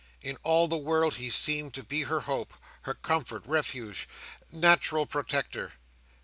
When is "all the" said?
0.41-0.79